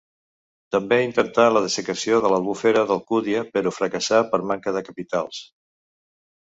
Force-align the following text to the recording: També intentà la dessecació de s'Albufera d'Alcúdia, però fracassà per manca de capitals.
També 0.75 0.97
intentà 1.07 1.45
la 1.57 1.61
dessecació 1.67 2.21
de 2.23 2.33
s'Albufera 2.33 2.85
d'Alcúdia, 2.93 3.47
però 3.59 3.75
fracassà 3.79 4.27
per 4.35 4.43
manca 4.55 4.79
de 4.79 4.87
capitals. 4.91 5.49